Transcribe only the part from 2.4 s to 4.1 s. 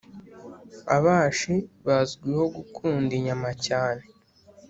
gukunda inyama cyane